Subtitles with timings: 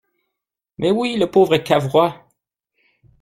[0.79, 2.27] Mais oui, le pauvre Cavrois!